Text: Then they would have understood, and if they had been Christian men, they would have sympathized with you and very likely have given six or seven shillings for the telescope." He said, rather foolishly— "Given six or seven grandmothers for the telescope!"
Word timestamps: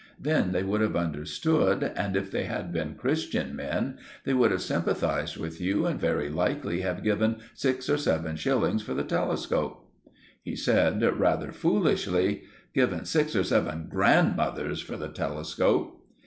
Then 0.19 0.51
they 0.51 0.63
would 0.63 0.81
have 0.81 0.95
understood, 0.95 1.83
and 1.95 2.15
if 2.15 2.31
they 2.31 2.45
had 2.45 2.73
been 2.73 2.95
Christian 2.95 3.55
men, 3.55 3.99
they 4.23 4.33
would 4.33 4.49
have 4.49 4.63
sympathized 4.63 5.37
with 5.37 5.61
you 5.61 5.85
and 5.85 5.99
very 5.99 6.27
likely 6.27 6.81
have 6.81 7.03
given 7.03 7.35
six 7.53 7.87
or 7.87 7.97
seven 7.99 8.35
shillings 8.35 8.81
for 8.81 8.95
the 8.95 9.03
telescope." 9.03 9.87
He 10.41 10.55
said, 10.55 11.03
rather 11.19 11.51
foolishly— 11.51 12.45
"Given 12.73 13.05
six 13.05 13.35
or 13.35 13.43
seven 13.43 13.89
grandmothers 13.91 14.81
for 14.81 14.97
the 14.97 15.09
telescope!" 15.09 16.03